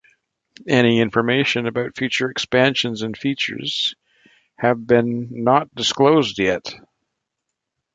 Any 0.67 0.99
information 0.99 1.67
about 1.67 1.95
future 1.95 2.31
expansions 2.31 3.03
and 3.03 3.15
features 3.15 3.93
have 4.57 4.87
been 4.87 5.27
not 5.43 5.75
disclosed 5.75 6.39
yet. 6.39 6.73